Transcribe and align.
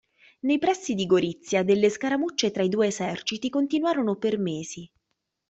Nei 0.39 0.57
pressi 0.57 0.95
di 0.95 1.05
Gorizia 1.05 1.61
delle 1.61 1.91
scaramucce 1.91 2.49
tra 2.49 2.63
i 2.63 2.69
due 2.69 2.87
eserciti 2.87 3.49
continuarono 3.49 4.15
per 4.15 4.39
mesi. 4.39 4.91